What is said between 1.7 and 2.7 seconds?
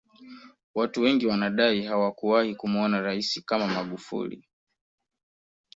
hawakuwahi